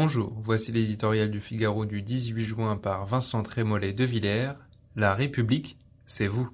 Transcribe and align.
Bonjour, 0.00 0.32
voici 0.40 0.70
l'éditorial 0.70 1.28
du 1.28 1.40
Figaro 1.40 1.84
du 1.84 2.02
18 2.02 2.44
juin 2.44 2.76
par 2.76 3.04
Vincent 3.06 3.42
Trémollet 3.42 3.92
de 3.92 4.04
Villers. 4.04 4.52
La 4.94 5.12
République, 5.12 5.76
c'est 6.06 6.28
vous. 6.28 6.48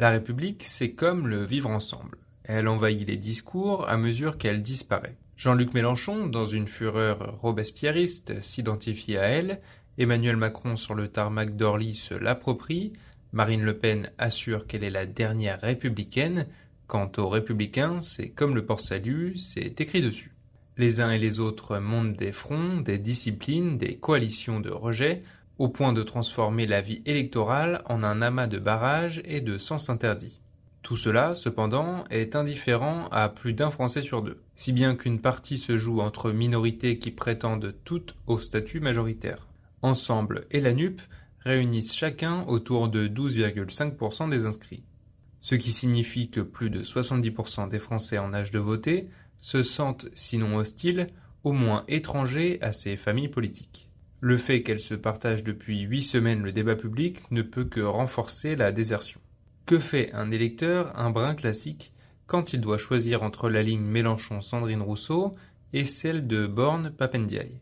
La 0.00 0.10
République, 0.10 0.64
c'est 0.64 0.90
comme 0.90 1.28
le 1.28 1.44
vivre 1.44 1.70
ensemble. 1.70 2.18
Elle 2.42 2.66
envahit 2.66 3.06
les 3.06 3.16
discours 3.16 3.88
à 3.88 3.96
mesure 3.96 4.38
qu'elle 4.38 4.60
disparaît. 4.60 5.16
Jean-Luc 5.36 5.72
Mélenchon, 5.72 6.26
dans 6.26 6.46
une 6.46 6.66
fureur 6.66 7.38
robespierriste, 7.40 8.42
s'identifie 8.42 9.16
à 9.16 9.22
elle, 9.22 9.60
Emmanuel 9.98 10.36
Macron 10.36 10.74
sur 10.74 10.94
le 10.94 11.06
tarmac 11.06 11.56
d'Orly 11.56 11.94
se 11.94 12.14
l'approprie, 12.14 12.92
Marine 13.32 13.62
Le 13.62 13.78
Pen 13.78 14.10
assure 14.18 14.66
qu'elle 14.66 14.84
est 14.84 14.90
la 14.90 15.06
dernière 15.06 15.60
républicaine, 15.60 16.46
quant 16.86 17.10
aux 17.16 17.28
républicains, 17.28 18.02
c'est 18.02 18.28
comme 18.28 18.54
le 18.54 18.66
port-salut, 18.66 19.38
c'est 19.38 19.80
écrit 19.80 20.02
dessus. 20.02 20.34
Les 20.76 21.00
uns 21.00 21.10
et 21.10 21.18
les 21.18 21.40
autres 21.40 21.78
montent 21.78 22.16
des 22.16 22.32
fronts, 22.32 22.80
des 22.82 22.98
disciplines, 22.98 23.78
des 23.78 23.96
coalitions 23.96 24.60
de 24.60 24.70
rejet, 24.70 25.22
au 25.58 25.68
point 25.68 25.94
de 25.94 26.02
transformer 26.02 26.66
la 26.66 26.82
vie 26.82 27.02
électorale 27.06 27.82
en 27.86 28.02
un 28.02 28.20
amas 28.20 28.46
de 28.46 28.58
barrages 28.58 29.22
et 29.24 29.40
de 29.40 29.56
sens 29.56 29.88
interdits. 29.88 30.42
Tout 30.82 30.96
cela, 30.96 31.34
cependant, 31.34 32.04
est 32.10 32.36
indifférent 32.36 33.08
à 33.12 33.28
plus 33.28 33.54
d'un 33.54 33.70
Français 33.70 34.02
sur 34.02 34.20
deux, 34.20 34.42
si 34.56 34.72
bien 34.72 34.94
qu'une 34.94 35.20
partie 35.20 35.56
se 35.56 35.78
joue 35.78 36.00
entre 36.00 36.32
minorités 36.32 36.98
qui 36.98 37.12
prétendent 37.12 37.74
toutes 37.84 38.16
au 38.26 38.38
statut 38.38 38.80
majoritaire. 38.80 39.46
Ensemble 39.80 40.46
et 40.50 40.60
la 40.60 40.74
NUP 40.74 41.00
réunissent 41.44 41.94
chacun 41.94 42.44
autour 42.46 42.88
de 42.88 43.08
12,5% 43.08 44.30
des 44.30 44.46
inscrits. 44.46 44.84
Ce 45.40 45.54
qui 45.54 45.72
signifie 45.72 46.30
que 46.30 46.40
plus 46.40 46.70
de 46.70 46.82
70% 46.82 47.68
des 47.68 47.78
Français 47.78 48.18
en 48.18 48.32
âge 48.32 48.52
de 48.52 48.60
voter 48.60 49.08
se 49.38 49.62
sentent, 49.62 50.06
sinon 50.14 50.56
hostiles, 50.56 51.08
au 51.42 51.52
moins 51.52 51.84
étrangers 51.88 52.58
à 52.62 52.72
ces 52.72 52.96
familles 52.96 53.28
politiques. 53.28 53.88
Le 54.20 54.36
fait 54.36 54.62
qu'elles 54.62 54.78
se 54.78 54.94
partagent 54.94 55.42
depuis 55.42 55.80
huit 55.80 56.04
semaines 56.04 56.44
le 56.44 56.52
débat 56.52 56.76
public 56.76 57.28
ne 57.32 57.42
peut 57.42 57.64
que 57.64 57.80
renforcer 57.80 58.54
la 58.54 58.70
désertion. 58.70 59.20
Que 59.66 59.80
fait 59.80 60.12
un 60.12 60.30
électeur, 60.30 60.96
un 60.96 61.10
brin 61.10 61.34
classique, 61.34 61.92
quand 62.28 62.52
il 62.52 62.60
doit 62.60 62.78
choisir 62.78 63.24
entre 63.24 63.48
la 63.48 63.64
ligne 63.64 63.82
Mélenchon-Sandrine 63.82 64.80
Rousseau 64.80 65.34
et 65.72 65.84
celle 65.84 66.28
de 66.28 66.46
Borne-Papendiaï? 66.46 67.58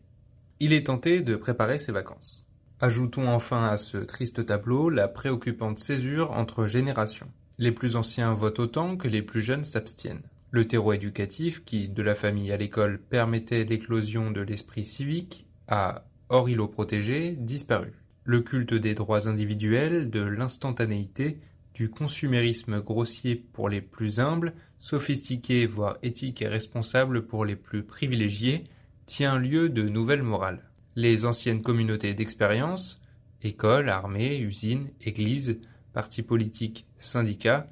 Il 0.59 0.73
est 0.73 0.85
tenté 0.85 1.21
de 1.21 1.35
préparer 1.35 1.79
ses 1.79 1.91
vacances. 1.91 2.47
Ajoutons 2.83 3.27
enfin 3.27 3.67
à 3.67 3.77
ce 3.77 3.99
triste 3.99 4.43
tableau 4.47 4.89
la 4.89 5.07
préoccupante 5.07 5.77
césure 5.77 6.31
entre 6.31 6.65
générations. 6.65 7.31
Les 7.59 7.71
plus 7.71 7.95
anciens 7.95 8.33
votent 8.33 8.57
autant 8.57 8.97
que 8.97 9.07
les 9.07 9.21
plus 9.21 9.43
jeunes 9.43 9.65
s'abstiennent. 9.65 10.23
Le 10.49 10.67
terreau 10.67 10.91
éducatif, 10.91 11.63
qui, 11.63 11.89
de 11.89 12.01
la 12.01 12.15
famille 12.15 12.51
à 12.51 12.57
l'école, 12.57 12.97
permettait 12.97 13.65
l'éclosion 13.65 14.31
de 14.31 14.41
l'esprit 14.41 14.83
civique, 14.83 15.45
a, 15.67 16.05
hors 16.29 16.49
îlot 16.49 16.69
protégé, 16.69 17.35
disparu. 17.37 17.93
Le 18.23 18.41
culte 18.41 18.73
des 18.73 18.95
droits 18.95 19.27
individuels, 19.27 20.09
de 20.09 20.21
l'instantanéité, 20.21 21.37
du 21.75 21.91
consumérisme 21.91 22.81
grossier 22.81 23.35
pour 23.35 23.69
les 23.69 23.81
plus 23.81 24.19
humbles, 24.19 24.53
sophistiqué 24.79 25.67
voire 25.67 25.99
éthique 26.01 26.41
et 26.41 26.47
responsable 26.47 27.27
pour 27.27 27.45
les 27.45 27.55
plus 27.55 27.83
privilégiés, 27.83 28.63
tient 29.05 29.37
lieu 29.37 29.69
de 29.69 29.87
nouvelles 29.87 30.23
morales. 30.23 30.70
Les 30.95 31.25
anciennes 31.25 31.61
communautés 31.61 32.13
d'expérience, 32.13 33.01
écoles, 33.41 33.89
armées, 33.89 34.39
usines, 34.39 34.89
églises, 35.01 35.59
partis 35.93 36.21
politiques, 36.21 36.85
syndicats, 36.97 37.67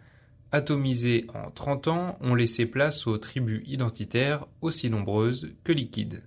atomisés 0.52 1.28
en 1.34 1.52
trente 1.52 1.88
ans, 1.88 2.18
ont 2.22 2.34
laissé 2.34 2.66
place 2.66 3.08
aux 3.08 3.18
tribus 3.18 3.62
identitaires 3.68 4.48
aussi 4.62 4.90
nombreuses 4.90 5.54
que 5.64 5.72
liquides. 5.72 6.24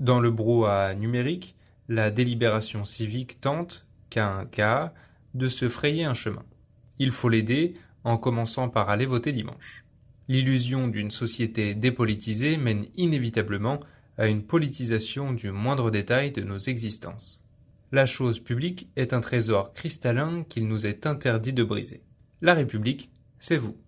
Dans 0.00 0.20
le 0.20 0.30
brouhaha 0.30 0.94
numérique, 0.94 1.56
la 1.88 2.10
délibération 2.10 2.84
civique 2.84 3.40
tente, 3.40 3.86
qu'à 4.08 4.32
un 4.32 4.46
cas, 4.46 4.94
de 5.34 5.48
se 5.48 5.68
frayer 5.68 6.04
un 6.04 6.14
chemin. 6.14 6.44
Il 6.98 7.12
faut 7.12 7.28
l'aider 7.28 7.74
en 8.04 8.16
commençant 8.16 8.68
par 8.68 8.88
aller 8.88 9.06
voter 9.06 9.32
dimanche. 9.32 9.84
L'illusion 10.28 10.88
d'une 10.88 11.10
société 11.10 11.74
dépolitisée 11.74 12.56
mène 12.56 12.86
inévitablement 12.94 13.80
à 14.20 14.28
une 14.28 14.42
politisation 14.42 15.32
du 15.32 15.50
moindre 15.50 15.90
détail 15.90 16.30
de 16.30 16.42
nos 16.42 16.58
existences. 16.58 17.42
La 17.90 18.04
chose 18.04 18.38
publique 18.38 18.90
est 18.94 19.14
un 19.14 19.22
trésor 19.22 19.72
cristallin 19.72 20.44
qu'il 20.46 20.68
nous 20.68 20.84
est 20.84 21.06
interdit 21.06 21.54
de 21.54 21.64
briser. 21.64 22.02
La 22.42 22.52
République, 22.52 23.10
c'est 23.38 23.56
vous. 23.56 23.78